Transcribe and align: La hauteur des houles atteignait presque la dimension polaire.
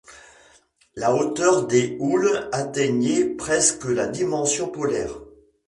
La 0.95 1.13
hauteur 1.13 1.67
des 1.67 1.95
houles 1.99 2.49
atteignait 2.53 3.23
presque 3.35 3.85
la 3.85 4.07
dimension 4.07 4.67
polaire. 4.67 5.13